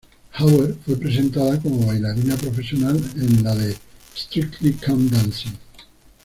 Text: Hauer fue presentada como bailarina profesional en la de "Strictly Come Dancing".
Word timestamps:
Hauer 0.39 0.73
fue 0.83 0.95
presentada 0.95 1.61
como 1.61 1.85
bailarina 1.85 2.35
profesional 2.35 2.99
en 3.17 3.43
la 3.43 3.53
de 3.53 3.77
"Strictly 4.17 4.73
Come 4.73 5.11
Dancing". 5.11 5.53